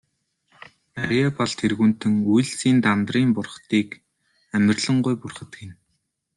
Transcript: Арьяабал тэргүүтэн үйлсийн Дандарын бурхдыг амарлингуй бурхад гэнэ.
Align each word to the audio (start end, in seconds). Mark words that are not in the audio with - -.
Арьяабал 1.01 1.51
тэргүүтэн 1.59 2.13
үйлсийн 2.33 2.77
Дандарын 2.85 3.29
бурхдыг 3.35 3.87
амарлингуй 4.55 5.15
бурхад 5.21 5.51
гэнэ. 5.57 5.73